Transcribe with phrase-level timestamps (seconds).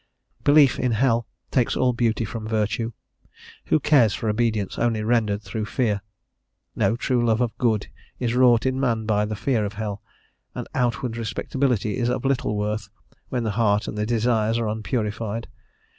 [0.43, 2.91] Belief in hell takes all beauty from virtue;
[3.65, 6.01] who cares for obedience only rendered through fear?
[6.75, 7.85] No true love of good
[8.17, 10.01] is wrought in man by the fear of hell,
[10.55, 12.89] and outward respectability is of little worth
[13.29, 15.47] when the heart and the desires are unpurified.